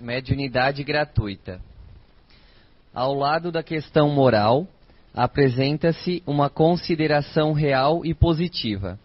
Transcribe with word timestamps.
Mediunidade 0.00 0.84
gratuita. 0.84 1.60
Ao 2.94 3.12
lado 3.12 3.50
da 3.50 3.64
questão 3.64 4.08
moral, 4.08 4.64
apresenta-se 5.12 6.22
uma 6.24 6.48
consideração 6.48 7.52
real 7.52 8.06
e 8.06 8.14
positiva, 8.14 8.96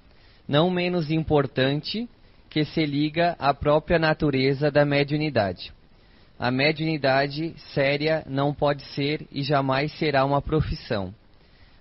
não 0.47 0.69
menos 0.69 1.09
importante, 1.09 2.07
que 2.47 2.63
se 2.63 2.85
liga 2.85 3.35
à 3.39 3.55
própria 3.55 3.97
natureza 3.97 4.69
da 4.69 4.85
mediunidade. 4.85 5.73
A 6.37 6.51
mediunidade 6.51 7.55
séria 7.73 8.23
não 8.27 8.53
pode 8.53 8.85
ser 8.93 9.25
e 9.31 9.41
jamais 9.41 9.91
será 9.93 10.23
uma 10.23 10.43
profissão, 10.43 11.11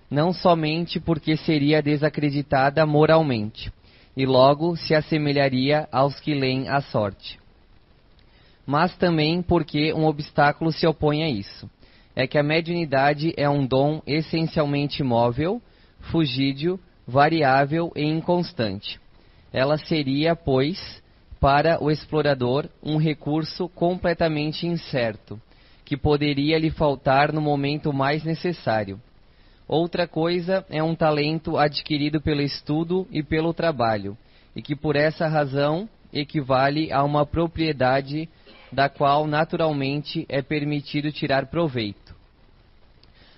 não 0.09 0.33
somente 0.33 0.99
porque 0.99 1.37
seria 1.37 1.83
desacreditada 1.83 2.83
moralmente, 2.83 3.71
e 4.17 4.25
logo 4.25 4.75
se 4.75 4.95
assemelharia 4.95 5.87
aos 5.91 6.19
que 6.19 6.33
leem 6.33 6.67
a 6.67 6.81
sorte 6.81 7.42
mas 8.65 8.95
também 8.97 9.41
porque 9.41 9.93
um 9.93 10.05
obstáculo 10.05 10.71
se 10.71 10.87
opõe 10.87 11.23
a 11.23 11.29
isso. 11.29 11.69
É 12.15 12.27
que 12.27 12.37
a 12.37 12.43
mediunidade 12.43 13.33
é 13.35 13.49
um 13.49 13.65
dom 13.65 14.01
essencialmente 14.05 15.03
móvel, 15.03 15.61
fugídio, 16.11 16.79
variável 17.07 17.91
e 17.95 18.03
inconstante. 18.03 18.99
Ela 19.51 19.77
seria, 19.77 20.35
pois, 20.35 21.01
para 21.39 21.83
o 21.83 21.91
explorador, 21.91 22.69
um 22.81 22.97
recurso 22.97 23.67
completamente 23.69 24.65
incerto, 24.65 25.39
que 25.83 25.97
poderia 25.97 26.57
lhe 26.57 26.69
faltar 26.69 27.33
no 27.33 27.41
momento 27.41 27.91
mais 27.91 28.23
necessário. 28.23 28.99
Outra 29.67 30.07
coisa 30.07 30.65
é 30.69 30.81
um 30.81 30.95
talento 30.95 31.57
adquirido 31.57 32.21
pelo 32.21 32.41
estudo 32.41 33.07
e 33.11 33.21
pelo 33.23 33.53
trabalho, 33.53 34.17
e 34.55 34.61
que 34.61 34.75
por 34.75 34.95
essa 34.95 35.27
razão 35.27 35.89
equivale 36.13 36.91
a 36.91 37.03
uma 37.03 37.25
propriedade 37.25 38.29
da 38.73 38.89
qual 38.89 39.27
naturalmente 39.27 40.25
é 40.27 40.41
permitido 40.41 41.11
tirar 41.11 41.45
proveito. 41.45 42.13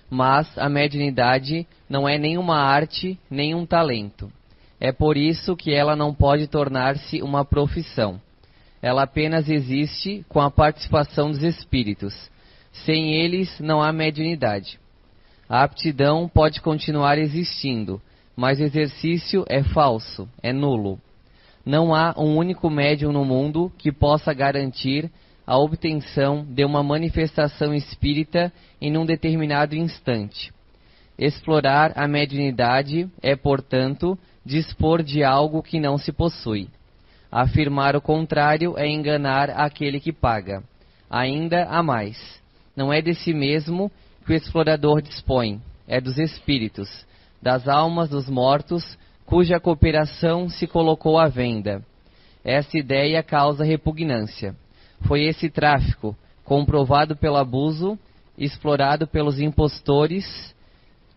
Mas 0.08 0.56
a 0.56 0.68
mediunidade 0.68 1.66
não 1.88 2.08
é 2.08 2.18
nenhuma 2.18 2.56
arte, 2.58 3.18
nem 3.30 3.54
um 3.54 3.66
talento. 3.66 4.32
É 4.80 4.92
por 4.92 5.16
isso 5.16 5.56
que 5.56 5.72
ela 5.72 5.96
não 5.96 6.14
pode 6.14 6.46
tornar-se 6.46 7.22
uma 7.22 7.44
profissão. 7.44 8.20
Ela 8.80 9.02
apenas 9.02 9.48
existe 9.48 10.24
com 10.28 10.40
a 10.40 10.50
participação 10.50 11.30
dos 11.30 11.42
espíritos. 11.42 12.30
Sem 12.84 13.14
eles 13.14 13.58
não 13.58 13.82
há 13.82 13.92
mediunidade. 13.92 14.78
A 15.48 15.62
aptidão 15.62 16.28
pode 16.28 16.60
continuar 16.60 17.18
existindo, 17.18 18.00
mas 18.36 18.60
o 18.60 18.64
exercício 18.64 19.44
é 19.48 19.62
falso, 19.62 20.28
é 20.42 20.52
nulo. 20.52 21.00
Não 21.64 21.94
há 21.94 22.14
um 22.16 22.36
único 22.36 22.68
médium 22.68 23.12
no 23.12 23.24
mundo 23.24 23.72
que 23.78 23.90
possa 23.90 24.32
garantir 24.32 25.10
a 25.46 25.56
obtenção 25.56 26.44
de 26.44 26.64
uma 26.64 26.82
manifestação 26.82 27.72
espírita 27.72 28.52
em 28.80 28.98
um 28.98 29.06
determinado 29.06 29.76
instante. 29.76 30.52
Explorar 31.16 31.92
a 31.94 32.08
mediunidade 32.08 33.08
é, 33.22 33.36
portanto, 33.36 34.18
dispor 34.44 35.02
de 35.02 35.22
algo 35.22 35.62
que 35.62 35.78
não 35.78 35.96
se 35.96 36.12
possui. 36.12 36.68
Afirmar 37.30 37.94
o 37.94 38.00
contrário 38.00 38.76
é 38.76 38.88
enganar 38.88 39.50
aquele 39.50 40.00
que 40.00 40.12
paga. 40.12 40.64
Ainda 41.08 41.64
há 41.64 41.82
mais. 41.82 42.40
Não 42.74 42.92
é 42.92 43.00
de 43.00 43.14
si 43.14 43.32
mesmo 43.32 43.90
que 44.24 44.32
o 44.32 44.36
explorador 44.36 45.00
dispõe, 45.00 45.62
é 45.86 46.00
dos 46.00 46.18
espíritos, 46.18 47.06
das 47.40 47.68
almas 47.68 48.10
dos 48.10 48.28
mortos, 48.28 48.98
cuja 49.24 49.60
cooperação 49.60 50.48
se 50.48 50.66
colocou 50.66 51.18
à 51.18 51.28
venda. 51.28 51.82
Essa 52.44 52.76
ideia 52.76 53.22
causa 53.22 53.64
repugnância 53.64 54.54
foi 55.02 55.24
esse 55.24 55.48
tráfico, 55.48 56.16
comprovado 56.44 57.16
pelo 57.16 57.36
abuso, 57.36 57.98
explorado 58.38 59.06
pelos 59.06 59.40
impostores, 59.40 60.54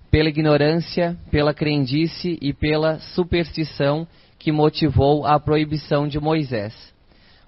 pela 0.10 0.30
ignorância, 0.30 1.18
pela 1.30 1.54
crendice 1.54 2.38
e 2.42 2.54
pela 2.54 3.00
superstição 3.00 4.08
que 4.38 4.52
motivou 4.52 5.26
a 5.26 5.40
proibição 5.40 6.08
de 6.08 6.20
Moisés. 6.20 6.74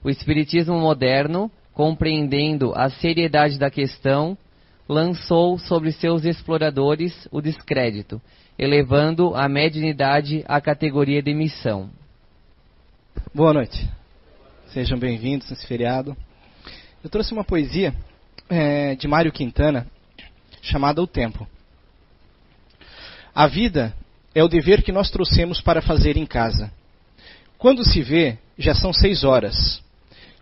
O 0.03 0.09
Espiritismo 0.09 0.80
moderno, 0.80 1.50
compreendendo 1.74 2.74
a 2.75 2.90
seriedade 2.90 3.58
da 3.58 3.70
questão, 3.70 4.38
lançou 4.88 5.58
sobre 5.58 5.91
seus 5.91 6.25
exploradores 6.25 7.28
o 7.31 7.41
descrédito, 7.41 8.22
elevando 8.59 9.34
a 9.36 9.47
mediunidade 9.47 10.44
à 10.47 10.59
categoria 10.59 11.22
de 11.22 11.34
missão. 11.34 11.90
Boa 13.34 13.53
noite. 13.53 14.00
Sejam 14.74 14.98
bem-vindos 14.98 15.50
nesse 15.50 15.68
feriado. 15.68 16.16
Eu 17.04 17.09
trouxe 17.09 17.34
uma 17.34 17.44
poesia 17.44 17.94
é, 18.50 18.96
de 18.96 19.06
Mário 19.06 19.30
Quintana 19.30 19.86
chamada 20.62 21.02
O 21.02 21.08
Tempo. 21.08 21.46
A 23.36 23.48
vida 23.48 23.94
é 24.34 24.42
o 24.42 24.48
dever 24.48 24.82
que 24.82 24.94
nós 24.94 25.12
trouxemos 25.12 25.59
para 25.59 25.82
fazer 25.82 26.16
em 26.16 26.26
casa. 26.26 26.72
Quando 27.58 27.84
se 27.84 28.02
vê, 28.02 28.38
já 28.58 28.74
são 28.74 28.94
seis 28.94 29.26
horas. 29.26 29.84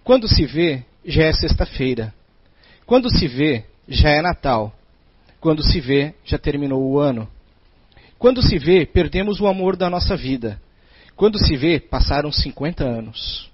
Quando 0.03 0.27
se 0.27 0.45
vê, 0.45 0.83
já 1.03 1.23
é 1.23 1.33
sexta-feira. 1.33 2.13
Quando 2.85 3.09
se 3.09 3.27
vê, 3.27 3.65
já 3.87 4.09
é 4.09 4.21
Natal. 4.21 4.71
Quando 5.39 5.63
se 5.63 5.79
vê, 5.79 6.13
já 6.23 6.37
terminou 6.37 6.83
o 6.83 6.99
ano. 6.99 7.27
Quando 8.19 8.43
se 8.43 8.59
vê, 8.59 8.85
perdemos 8.85 9.41
o 9.41 9.47
amor 9.47 9.75
da 9.75 9.89
nossa 9.89 10.15
vida. 10.15 10.61
Quando 11.15 11.39
se 11.39 11.57
vê, 11.57 11.79
passaram 11.79 12.31
50 12.31 12.83
anos. 12.83 13.49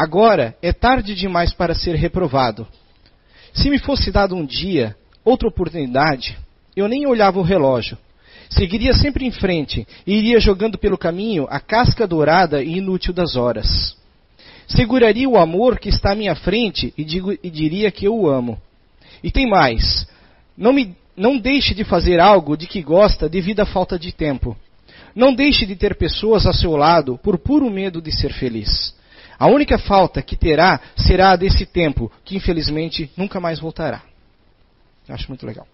Agora 0.00 0.56
é 0.62 0.72
tarde 0.72 1.14
demais 1.14 1.52
para 1.52 1.74
ser 1.74 1.94
reprovado. 1.94 2.66
Se 3.52 3.68
me 3.68 3.78
fosse 3.78 4.10
dado 4.10 4.34
um 4.34 4.46
dia, 4.46 4.96
outra 5.22 5.46
oportunidade, 5.46 6.38
eu 6.74 6.88
nem 6.88 7.06
olhava 7.06 7.38
o 7.38 7.42
relógio. 7.42 7.98
Seguiria 8.48 8.94
sempre 8.94 9.26
em 9.26 9.30
frente 9.30 9.86
e 10.06 10.14
iria 10.14 10.40
jogando 10.40 10.78
pelo 10.78 10.96
caminho 10.96 11.46
a 11.50 11.60
casca 11.60 12.06
dourada 12.06 12.62
e 12.62 12.78
inútil 12.78 13.12
das 13.12 13.36
horas. 13.36 13.94
Seguraria 14.66 15.28
o 15.28 15.36
amor 15.36 15.78
que 15.78 15.90
está 15.90 16.12
à 16.12 16.14
minha 16.14 16.34
frente 16.34 16.94
e, 16.96 17.04
digo, 17.04 17.32
e 17.32 17.50
diria 17.50 17.90
que 17.90 18.06
eu 18.06 18.16
o 18.16 18.26
amo. 18.26 18.58
E 19.22 19.30
tem 19.30 19.46
mais. 19.46 20.08
Não, 20.56 20.72
me, 20.72 20.96
não 21.14 21.36
deixe 21.36 21.74
de 21.74 21.84
fazer 21.84 22.20
algo 22.20 22.56
de 22.56 22.66
que 22.66 22.80
gosta 22.80 23.28
devido 23.28 23.60
à 23.60 23.66
falta 23.66 23.98
de 23.98 24.12
tempo. 24.12 24.56
Não 25.14 25.34
deixe 25.34 25.66
de 25.66 25.76
ter 25.76 25.94
pessoas 25.94 26.46
ao 26.46 26.54
seu 26.54 26.74
lado 26.74 27.20
por 27.22 27.36
puro 27.36 27.68
medo 27.68 28.00
de 28.00 28.10
ser 28.10 28.32
feliz. 28.32 28.98
A 29.40 29.46
única 29.46 29.78
falta 29.78 30.20
que 30.20 30.36
terá 30.36 30.78
será 30.94 31.30
a 31.30 31.36
desse 31.36 31.64
tempo, 31.64 32.12
que 32.26 32.36
infelizmente 32.36 33.10
nunca 33.16 33.40
mais 33.40 33.58
voltará. 33.58 34.02
Eu 35.08 35.14
acho 35.14 35.28
muito 35.28 35.46
legal. 35.46 35.66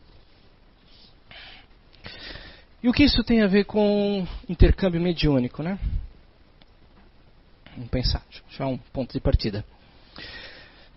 E 2.80 2.88
o 2.88 2.92
que 2.92 3.02
isso 3.02 3.24
tem 3.24 3.42
a 3.42 3.48
ver 3.48 3.64
com 3.64 4.24
intercâmbio 4.48 5.00
mediúnico, 5.00 5.64
né? 5.64 5.80
Vamos 7.74 7.90
pensar, 7.90 8.22
deixa 8.46 8.62
eu 8.62 8.68
um 8.68 8.78
ponto 8.78 9.12
de 9.12 9.18
partida. 9.18 9.64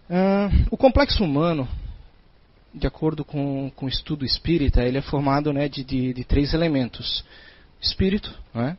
Uh, 0.07 0.68
o 0.69 0.78
complexo 0.78 1.24
humano, 1.24 1.68
de 2.72 2.86
acordo 2.86 3.25
com, 3.25 3.72
com 3.75 3.88
o 3.88 3.90
estudo 3.90 4.24
espírita, 4.24 4.84
ele 4.84 5.00
é 5.00 5.01
formado 5.01 5.51
né, 5.51 5.68
de, 5.68 5.84
de, 5.84 6.13
de 6.13 6.24
três 6.24 6.53
elementos: 6.53 7.25
espírito, 7.81 8.31
né? 8.53 8.78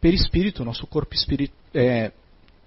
perispírito, 0.00 0.64
nosso 0.64 0.84
corpo 0.88 1.14
espírito, 1.14 1.54
é, 1.72 2.10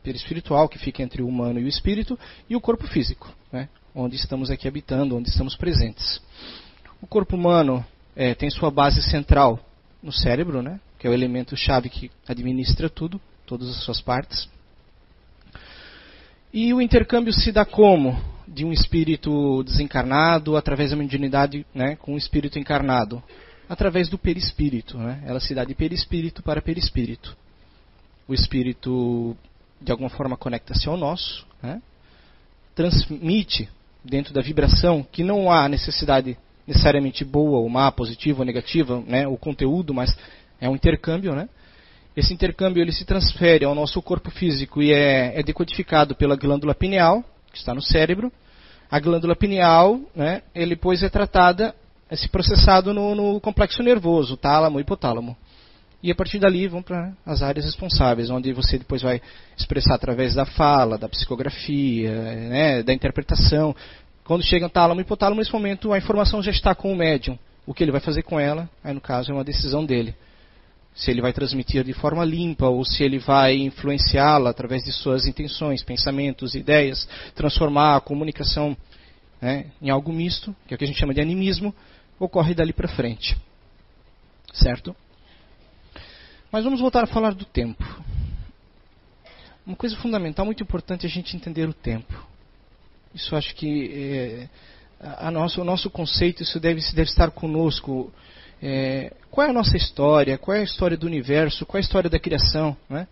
perispiritual, 0.03 0.67
que 0.67 0.77
fica 0.77 1.01
entre 1.01 1.21
o 1.21 1.27
humano 1.27 1.59
e 1.59 1.63
o 1.63 1.67
espírito, 1.67 2.19
e 2.49 2.55
o 2.55 2.61
corpo 2.61 2.85
físico, 2.87 3.33
né, 3.51 3.69
onde 3.95 4.15
estamos 4.15 4.51
aqui 4.51 4.67
habitando, 4.67 5.15
onde 5.15 5.29
estamos 5.29 5.55
presentes. 5.55 6.21
O 7.01 7.07
corpo 7.07 7.35
humano 7.35 7.85
é, 8.15 8.35
tem 8.35 8.49
sua 8.49 8.69
base 8.69 9.01
central 9.01 9.59
no 10.01 10.11
cérebro, 10.11 10.61
né, 10.61 10.79
que 10.99 11.07
é 11.07 11.09
o 11.09 11.13
elemento-chave 11.13 11.89
que 11.89 12.11
administra 12.27 12.89
tudo, 12.89 13.19
todas 13.45 13.69
as 13.69 13.83
suas 13.83 14.01
partes. 14.01 14.47
E 16.53 16.71
o 16.71 16.79
intercâmbio 16.79 17.33
se 17.33 17.51
dá 17.51 17.65
como? 17.65 18.15
De 18.47 18.63
um 18.63 18.71
espírito 18.71 19.63
desencarnado 19.63 20.55
através 20.55 20.91
da 20.91 20.95
mediunidade 20.95 21.65
né, 21.73 21.95
com 21.95 22.13
um 22.13 22.17
espírito 22.17 22.59
encarnado. 22.59 23.23
Através 23.67 24.07
do 24.07 24.19
perispírito. 24.19 24.97
Né? 24.97 25.23
Ela 25.25 25.39
se 25.39 25.55
dá 25.55 25.65
de 25.65 25.73
perispírito 25.73 26.43
para 26.43 26.61
perispírito. 26.61 27.35
O 28.27 28.35
espírito 28.35 29.35
de 29.83 29.91
alguma 29.91 30.09
forma 30.09 30.37
conecta-se 30.37 30.87
ao 30.87 30.97
nosso, 30.97 31.45
né? 31.61 31.81
transmite 32.73 33.69
dentro 34.03 34.33
da 34.33 34.41
vibração 34.41 35.05
que 35.11 35.23
não 35.23 35.51
há 35.51 35.67
necessidade 35.67 36.37
necessariamente 36.65 37.25
boa 37.25 37.59
ou 37.59 37.69
má, 37.69 37.91
positiva 37.91 38.39
ou 38.39 38.45
negativa, 38.45 39.03
né? 39.05 39.27
o 39.27 39.37
conteúdo, 39.37 39.93
mas 39.93 40.15
é 40.59 40.69
um 40.69 40.75
intercâmbio, 40.75 41.35
né? 41.35 41.49
Esse 42.15 42.31
intercâmbio 42.31 42.81
ele 42.81 42.91
se 42.91 43.05
transfere 43.05 43.65
ao 43.65 43.73
nosso 43.73 44.01
corpo 44.01 44.29
físico 44.29 44.81
e 44.81 44.93
é, 44.93 45.39
é 45.39 45.43
decodificado 45.43 46.15
pela 46.15 46.35
glândula 46.35 46.75
pineal, 46.75 47.23
que 47.51 47.57
está 47.57 47.73
no 47.73 47.81
cérebro. 47.81 48.31
A 48.89 48.99
glândula 48.99 49.35
pineal, 49.35 49.99
né, 50.15 50.43
ele 50.53 50.75
depois 50.75 51.01
é 51.01 51.09
tratada, 51.09 51.73
é 52.07 52.15
se 52.15 52.29
processado 52.29 52.93
no, 52.93 53.15
no 53.15 53.41
complexo 53.41 53.81
nervoso, 53.81 54.37
tálamo 54.37 54.79
e 54.79 54.83
hipotálamo. 54.83 55.35
E 56.03 56.11
a 56.11 56.15
partir 56.15 56.37
dali 56.37 56.67
vão 56.67 56.83
para 56.83 57.13
as 57.25 57.41
áreas 57.41 57.63
responsáveis, 57.63 58.29
onde 58.29 58.51
você 58.51 58.77
depois 58.77 59.01
vai 59.01 59.21
expressar 59.57 59.95
através 59.95 60.35
da 60.35 60.45
fala, 60.45 60.97
da 60.97 61.07
psicografia, 61.07 62.11
né, 62.49 62.83
da 62.83 62.91
interpretação. 62.91 63.73
Quando 64.25 64.43
chega 64.43 64.65
no 64.65 64.69
tálamo 64.69 64.99
e 64.99 65.03
hipotálamo, 65.03 65.39
nesse 65.39 65.53
momento 65.53 65.93
a 65.93 65.97
informação 65.97 66.43
já 66.43 66.51
está 66.51 66.75
com 66.75 66.91
o 66.91 66.95
médium. 66.95 67.39
O 67.65 67.73
que 67.73 67.81
ele 67.81 67.91
vai 67.91 68.01
fazer 68.01 68.21
com 68.23 68.37
ela, 68.37 68.69
aí 68.83 68.93
no 68.93 68.99
caso 68.99 69.31
é 69.31 69.33
uma 69.33 69.45
decisão 69.45 69.85
dele. 69.85 70.13
Se 70.93 71.09
ele 71.09 71.21
vai 71.21 71.31
transmitir 71.31 71.85
de 71.85 71.93
forma 71.93 72.25
limpa 72.25 72.67
ou 72.67 72.83
se 72.83 73.01
ele 73.01 73.17
vai 73.17 73.55
influenciá-la 73.55 74.49
através 74.49 74.83
de 74.83 74.91
suas 74.91 75.25
intenções, 75.25 75.81
pensamentos, 75.83 76.53
ideias, 76.53 77.07
transformar 77.33 77.95
a 77.95 78.01
comunicação 78.01 78.75
né, 79.41 79.67
em 79.81 79.89
algo 79.89 80.11
misto, 80.11 80.53
que 80.67 80.73
é 80.73 80.75
o 80.75 80.77
que 80.77 80.83
a 80.83 80.87
gente 80.87 80.99
chama 80.99 81.13
de 81.13 81.21
animismo, 81.21 81.73
ocorre 82.19 82.53
dali 82.53 82.73
para 82.73 82.89
frente. 82.89 83.37
Certo? 84.53 84.93
Mas 86.53 86.63
vamos 86.65 86.79
voltar 86.79 87.03
a 87.03 87.07
falar 87.07 87.33
do 87.33 87.45
tempo. 87.45 87.83
Uma 89.65 89.75
coisa 89.75 89.97
fundamental, 89.97 90.45
muito 90.45 90.61
importante, 90.61 91.03
é 91.03 91.09
a 91.09 91.11
gente 91.11 91.35
entender 91.35 91.67
o 91.67 91.73
tempo. 91.73 92.13
Isso 93.11 93.35
acho 93.35 93.55
que 93.55 94.47
é, 95.01 95.31
nosso, 95.31 95.61
o 95.61 95.63
nosso 95.63 95.89
conceito, 95.89 96.43
isso 96.43 96.59
deve, 96.59 96.79
deve 96.93 97.09
estar 97.09 97.31
conosco. 97.31 98.13
É, 98.61 99.11
qual 99.31 99.47
é 99.47 99.49
a 99.49 99.53
nossa 99.53 99.75
história? 99.75 100.37
Qual 100.37 100.55
é 100.55 100.59
a 100.59 100.63
história 100.63 100.95
do 100.95 101.07
universo? 101.07 101.65
Qual 101.65 101.79
é 101.79 101.81
a 101.81 101.85
história 101.85 102.07
da 102.07 102.19
criação? 102.19 102.77
Né? 102.87 103.07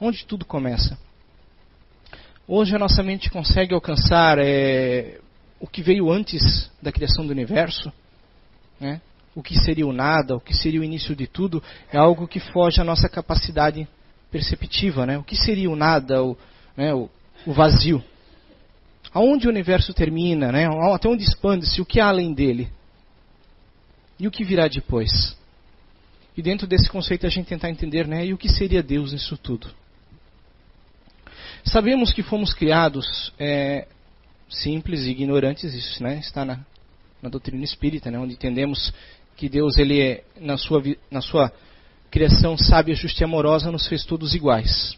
Onde 0.00 0.24
tudo 0.24 0.44
começa? 0.44 0.96
Hoje 2.46 2.76
a 2.76 2.78
nossa 2.78 3.02
mente 3.02 3.30
consegue 3.30 3.74
alcançar 3.74 4.38
é, 4.38 5.18
o 5.58 5.66
que 5.66 5.82
veio 5.82 6.08
antes 6.08 6.70
da 6.80 6.92
criação 6.92 7.26
do 7.26 7.32
universo? 7.32 7.92
Né? 8.78 9.00
O 9.34 9.42
que 9.42 9.58
seria 9.58 9.86
o 9.86 9.92
nada, 9.92 10.36
o 10.36 10.40
que 10.40 10.54
seria 10.54 10.80
o 10.80 10.84
início 10.84 11.14
de 11.14 11.26
tudo, 11.26 11.62
é 11.92 11.98
algo 11.98 12.28
que 12.28 12.38
foge 12.38 12.80
à 12.80 12.84
nossa 12.84 13.08
capacidade 13.08 13.88
perceptiva. 14.30 15.04
Né? 15.06 15.18
O 15.18 15.24
que 15.24 15.36
seria 15.36 15.70
o 15.70 15.76
nada, 15.76 16.22
o, 16.22 16.36
né, 16.76 16.94
o, 16.94 17.10
o 17.46 17.52
vazio? 17.52 18.02
Aonde 19.12 19.46
o 19.46 19.50
universo 19.50 19.92
termina, 19.92 20.50
né? 20.50 20.66
até 20.92 21.08
onde 21.08 21.24
expande-se, 21.24 21.80
o 21.80 21.86
que 21.86 22.00
há 22.00 22.06
além 22.06 22.32
dele? 22.32 22.68
E 24.18 24.26
o 24.26 24.30
que 24.30 24.44
virá 24.44 24.68
depois? 24.68 25.36
E 26.36 26.42
dentro 26.42 26.66
desse 26.66 26.88
conceito 26.88 27.26
a 27.26 27.30
gente 27.30 27.46
tentar 27.46 27.70
entender, 27.70 28.06
né, 28.06 28.26
e 28.26 28.32
o 28.32 28.38
que 28.38 28.48
seria 28.48 28.82
Deus 28.82 29.12
nisso 29.12 29.36
tudo? 29.36 29.68
Sabemos 31.64 32.12
que 32.12 32.22
fomos 32.22 32.52
criados 32.52 33.32
é, 33.38 33.86
simples 34.48 35.02
e 35.02 35.10
ignorantes, 35.10 35.72
isso 35.74 36.02
né, 36.02 36.18
está 36.18 36.44
na, 36.44 36.60
na 37.22 37.28
doutrina 37.28 37.62
espírita, 37.62 38.10
né, 38.10 38.18
onde 38.18 38.34
entendemos 38.34 38.92
que 39.36 39.48
Deus, 39.48 39.76
ele 39.78 40.00
é, 40.00 40.24
na 40.40 40.56
sua, 40.56 40.82
na 41.10 41.20
sua 41.20 41.52
criação 42.10 42.56
sábia, 42.56 42.94
justa 42.94 43.22
e 43.22 43.24
amorosa, 43.24 43.70
nos 43.70 43.86
fez 43.86 44.04
todos 44.04 44.34
iguais. 44.34 44.96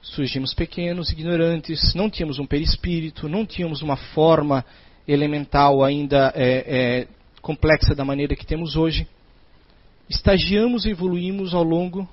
Surgimos 0.00 0.54
pequenos, 0.54 1.10
ignorantes, 1.10 1.94
não 1.94 2.08
tínhamos 2.08 2.38
um 2.38 2.46
perispírito, 2.46 3.28
não 3.28 3.44
tínhamos 3.44 3.82
uma 3.82 3.96
forma 3.96 4.64
elemental 5.06 5.82
ainda 5.84 6.32
é, 6.34 7.00
é, 7.02 7.08
complexa 7.42 7.94
da 7.94 8.04
maneira 8.04 8.36
que 8.36 8.46
temos 8.46 8.76
hoje. 8.76 9.06
Estagiamos 10.08 10.84
e 10.84 10.90
evoluímos 10.90 11.54
ao 11.54 11.62
longo 11.62 12.08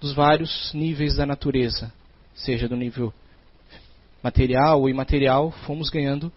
dos 0.00 0.12
vários 0.12 0.72
níveis 0.72 1.16
da 1.16 1.26
natureza, 1.26 1.92
seja 2.34 2.68
do 2.68 2.76
nível 2.76 3.12
material 4.22 4.80
ou 4.80 4.88
imaterial, 4.88 5.50
fomos 5.66 5.90
ganhando 5.90 6.32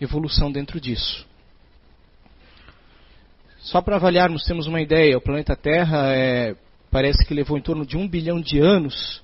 evolução 0.00 0.50
dentro 0.50 0.80
disso. 0.80 1.26
Só 3.60 3.80
para 3.80 3.96
avaliarmos, 3.96 4.44
temos 4.44 4.66
uma 4.66 4.80
ideia: 4.80 5.16
o 5.16 5.20
planeta 5.20 5.54
Terra 5.54 6.14
é, 6.14 6.54
parece 6.90 7.24
que 7.24 7.34
levou 7.34 7.58
em 7.58 7.62
torno 7.62 7.84
de 7.84 7.96
um 7.96 8.08
bilhão 8.08 8.40
de 8.40 8.58
anos 8.58 9.22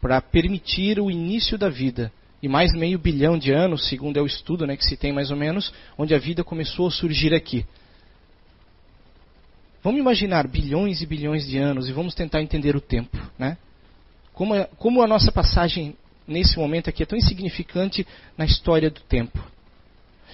para 0.00 0.20
permitir 0.20 1.00
o 1.00 1.10
início 1.10 1.58
da 1.58 1.68
vida. 1.68 2.12
E 2.42 2.48
mais 2.48 2.72
meio 2.72 2.98
bilhão 2.98 3.38
de 3.38 3.52
anos, 3.52 3.88
segundo 3.88 4.16
é 4.16 4.20
o 4.20 4.26
estudo 4.26 4.66
né, 4.66 4.76
que 4.76 4.84
se 4.84 4.96
tem 4.96 5.12
mais 5.12 5.30
ou 5.30 5.36
menos, 5.36 5.72
onde 5.96 6.12
a 6.12 6.18
vida 6.18 6.42
começou 6.42 6.88
a 6.88 6.90
surgir 6.90 7.32
aqui. 7.32 7.64
Vamos 9.80 10.00
imaginar 10.00 10.48
bilhões 10.48 11.02
e 11.02 11.06
bilhões 11.06 11.46
de 11.46 11.58
anos 11.58 11.88
e 11.88 11.92
vamos 11.92 12.14
tentar 12.14 12.42
entender 12.42 12.74
o 12.74 12.80
tempo. 12.80 13.16
Né? 13.38 13.56
Como, 14.32 14.54
a, 14.54 14.64
como 14.76 15.02
a 15.02 15.06
nossa 15.06 15.30
passagem 15.30 15.96
nesse 16.26 16.58
momento 16.58 16.90
aqui 16.90 17.04
é 17.04 17.06
tão 17.06 17.18
insignificante 17.18 18.04
na 18.36 18.44
história 18.44 18.90
do 18.90 19.00
tempo. 19.00 19.38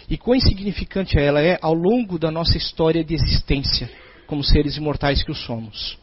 E 0.08 0.16
quão 0.16 0.37
insignificante 0.37 1.19
ela 1.19 1.40
é 1.40 1.58
ao 1.60 1.75
longo 1.75 2.19
da 2.19 2.31
nossa 2.31 2.56
história 2.56 3.05
de 3.05 3.14
existência, 3.14 3.90
como 4.26 4.43
seres 4.43 4.76
imortais 4.76 5.22
que 5.22 5.31
o 5.31 5.34
somos. 5.34 5.99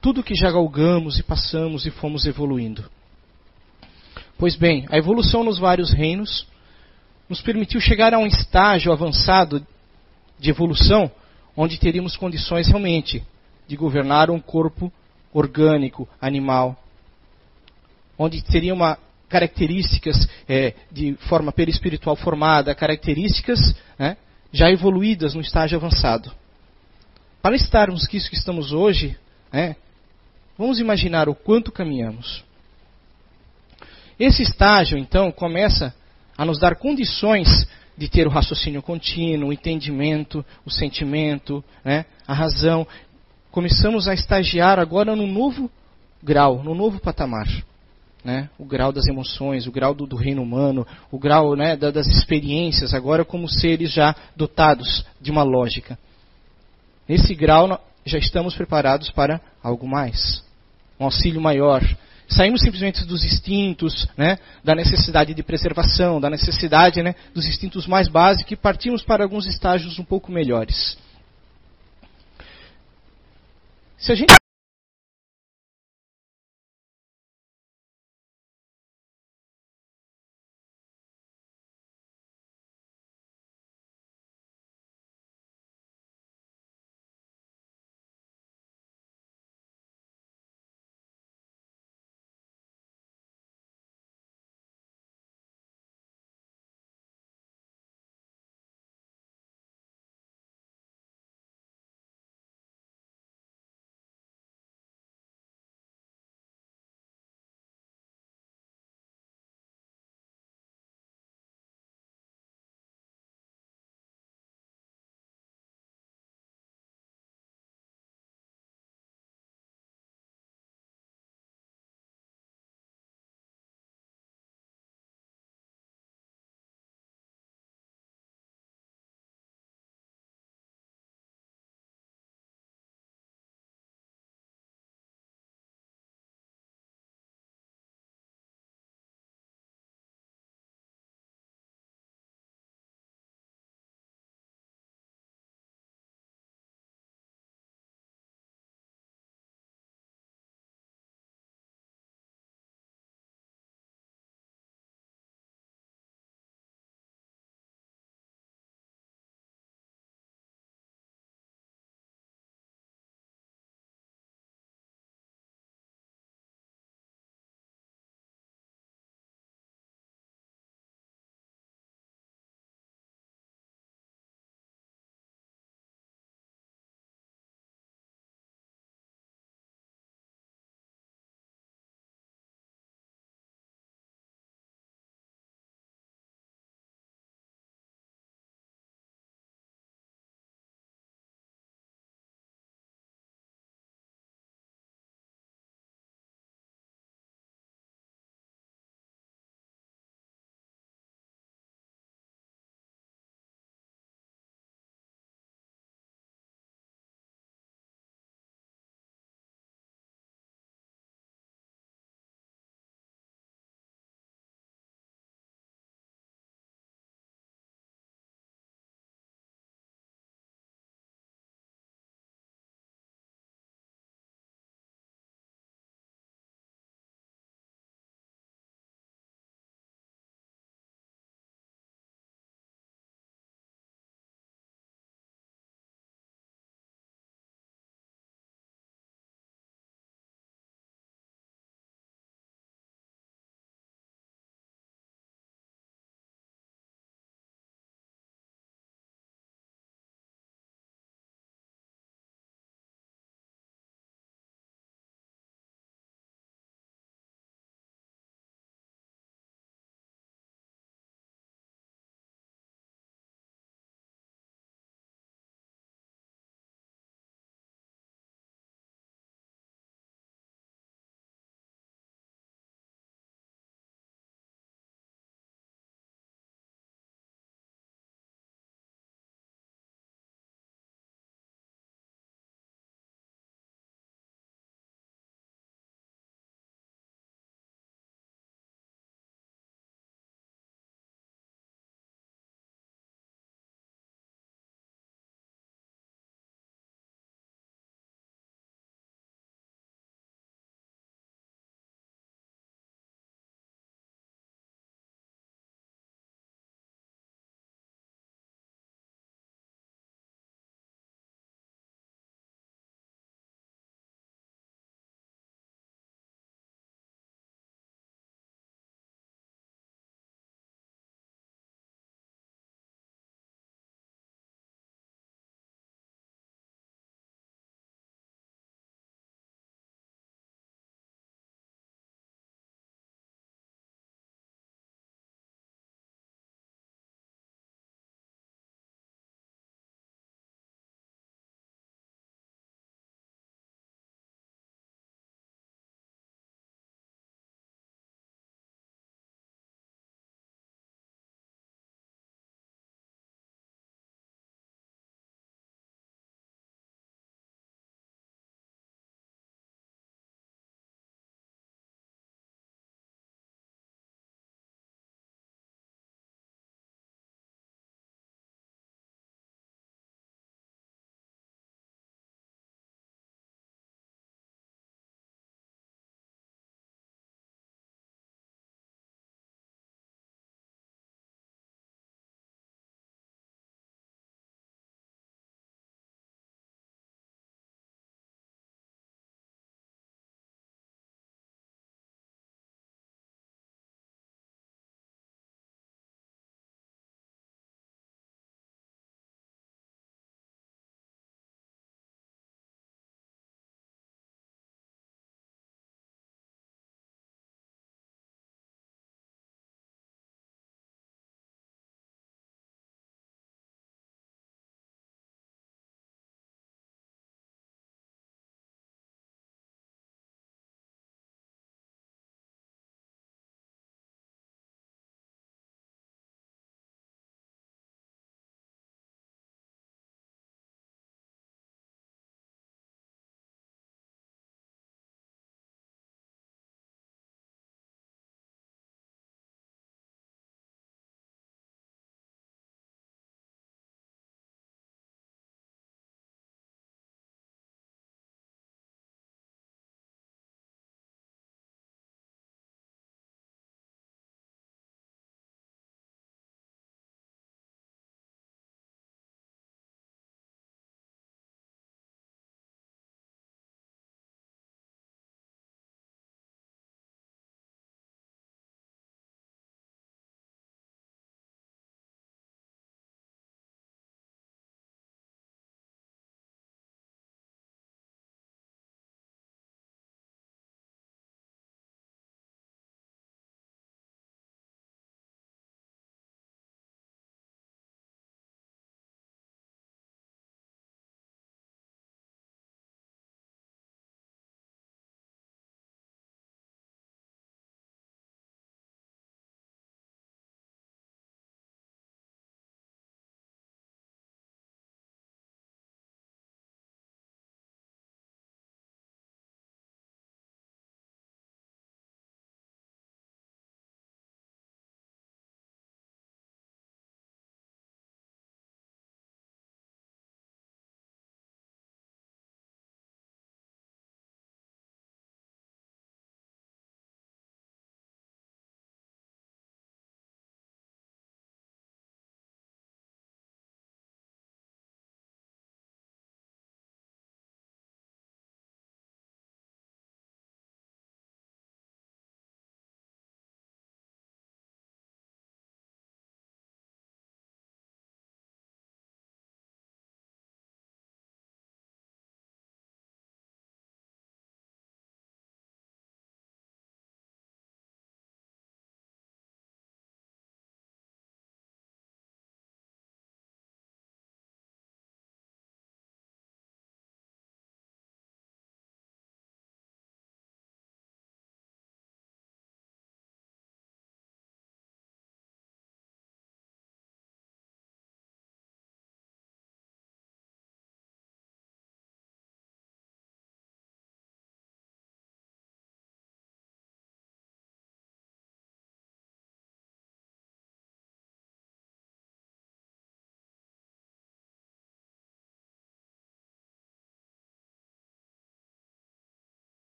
Tudo 0.00 0.22
que 0.22 0.34
já 0.34 0.50
galgamos 0.50 1.18
e 1.18 1.22
passamos 1.22 1.86
e 1.86 1.90
fomos 1.90 2.26
evoluindo. 2.26 2.88
Pois 4.38 4.56
bem, 4.56 4.86
a 4.90 4.98
evolução 4.98 5.42
nos 5.42 5.58
vários 5.58 5.92
reinos 5.92 6.46
nos 7.28 7.40
permitiu 7.40 7.80
chegar 7.80 8.12
a 8.12 8.18
um 8.18 8.26
estágio 8.26 8.92
avançado 8.92 9.66
de 10.38 10.50
evolução 10.50 11.10
onde 11.56 11.78
teríamos 11.78 12.16
condições 12.16 12.68
realmente 12.68 13.24
de 13.66 13.76
governar 13.76 14.30
um 14.30 14.38
corpo 14.38 14.92
orgânico, 15.32 16.08
animal, 16.20 16.76
onde 18.18 18.42
teria 18.42 18.74
uma 18.74 18.98
características 19.28 20.28
é, 20.48 20.74
de 20.90 21.14
forma 21.28 21.52
perispiritual 21.52 22.16
formada, 22.16 22.74
características 22.74 23.74
né, 23.98 24.16
já 24.52 24.70
evoluídas 24.70 25.34
no 25.34 25.40
estágio 25.40 25.76
avançado. 25.76 26.32
Para 27.42 27.56
estarmos 27.56 28.06
que 28.06 28.16
isso 28.16 28.30
que 28.30 28.36
estamos 28.36 28.72
hoje, 28.72 29.16
né, 29.52 29.76
vamos 30.56 30.78
imaginar 30.78 31.28
o 31.28 31.34
quanto 31.34 31.72
caminhamos. 31.72 32.44
Esse 34.18 34.42
estágio, 34.42 34.96
então, 34.96 35.30
começa 35.30 35.94
a 36.38 36.44
nos 36.44 36.58
dar 36.58 36.76
condições 36.76 37.66
de 37.98 38.08
ter 38.08 38.26
o 38.26 38.30
raciocínio 38.30 38.82
contínuo, 38.82 39.50
o 39.50 39.52
entendimento, 39.52 40.44
o 40.64 40.70
sentimento, 40.70 41.64
né, 41.84 42.04
a 42.26 42.32
razão. 42.32 42.86
Começamos 43.50 44.06
a 44.06 44.14
estagiar 44.14 44.78
agora 44.78 45.16
num 45.16 45.30
novo 45.30 45.70
grau, 46.22 46.62
num 46.62 46.74
novo 46.74 47.00
patamar 47.00 47.46
né, 48.26 48.50
o 48.58 48.64
grau 48.64 48.90
das 48.90 49.06
emoções, 49.06 49.68
o 49.68 49.72
grau 49.72 49.94
do, 49.94 50.04
do 50.04 50.16
reino 50.16 50.42
humano, 50.42 50.84
o 51.12 51.18
grau 51.18 51.54
né, 51.54 51.76
da, 51.76 51.92
das 51.92 52.08
experiências, 52.08 52.92
agora 52.92 53.24
como 53.24 53.48
seres 53.48 53.92
já 53.92 54.16
dotados 54.34 55.06
de 55.20 55.30
uma 55.30 55.44
lógica. 55.44 55.96
Nesse 57.08 57.36
grau 57.36 57.80
já 58.04 58.18
estamos 58.18 58.56
preparados 58.56 59.10
para 59.10 59.40
algo 59.62 59.86
mais, 59.86 60.44
um 60.98 61.04
auxílio 61.04 61.40
maior. 61.40 61.82
Saímos 62.28 62.62
simplesmente 62.62 63.04
dos 63.04 63.24
instintos, 63.24 64.08
né, 64.16 64.38
da 64.64 64.74
necessidade 64.74 65.32
de 65.32 65.44
preservação, 65.44 66.20
da 66.20 66.28
necessidade 66.28 67.00
né, 67.04 67.14
dos 67.32 67.46
instintos 67.46 67.86
mais 67.86 68.08
básicos 68.08 68.50
e 68.50 68.56
partimos 68.56 69.04
para 69.04 69.22
alguns 69.22 69.46
estágios 69.46 70.00
um 70.00 70.04
pouco 70.04 70.32
melhores. 70.32 70.98
Se 73.96 74.10
a 74.10 74.16
gente 74.16 74.34